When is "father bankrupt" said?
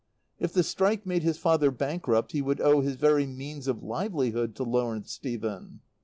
1.37-2.31